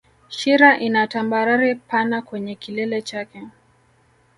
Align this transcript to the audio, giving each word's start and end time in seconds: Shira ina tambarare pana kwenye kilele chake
Shira 0.29 0.79
ina 0.79 1.07
tambarare 1.07 1.75
pana 1.75 2.21
kwenye 2.21 2.55
kilele 2.55 3.01
chake 3.01 3.47